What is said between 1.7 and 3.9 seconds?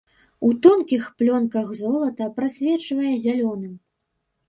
золата прасвечвае зялёным.